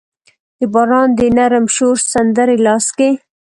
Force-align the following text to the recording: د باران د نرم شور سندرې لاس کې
د 0.59 0.61
باران 0.73 1.09
د 1.17 1.19
نرم 1.37 1.65
شور 1.75 1.97
سندرې 2.13 2.57
لاس 2.65 2.85
کې 2.97 3.09